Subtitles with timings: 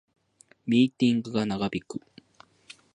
[0.65, 2.01] ミーティングが長引く